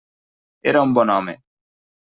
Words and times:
Era 0.73 0.81
un 0.87 0.97
bon 0.99 1.15
home. 1.19 1.39